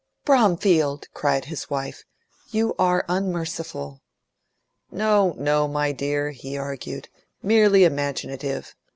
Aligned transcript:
"Bromfield!" 0.25 1.05
cried 1.13 1.45
his 1.45 1.69
wife, 1.69 2.05
"you 2.49 2.73
are 2.79 3.05
unmerciful." 3.07 4.01
"No, 4.89 5.35
no, 5.37 5.67
my 5.67 5.91
dear," 5.91 6.31
he 6.31 6.57
argued; 6.57 7.07
"merely 7.43 7.83
imaginative. 7.83 8.73